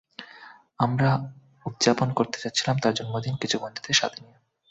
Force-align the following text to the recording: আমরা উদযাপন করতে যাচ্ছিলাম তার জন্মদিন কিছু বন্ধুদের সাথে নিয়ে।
আমরা 0.79 1.09
উদযাপন 1.65 2.09
করতে 2.13 2.37
যাচ্ছিলাম 2.39 2.75
তার 2.77 2.93
জন্মদিন 2.93 3.35
কিছু 3.35 3.55
বন্ধুদের 3.59 3.93
সাথে 3.93 4.17
নিয়ে। 4.21 4.37